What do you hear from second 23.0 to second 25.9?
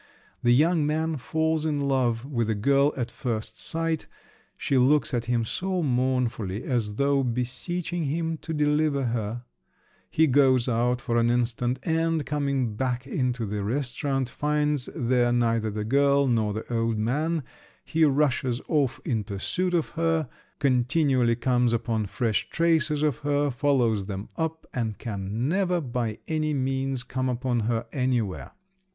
of her, follows them up, and can never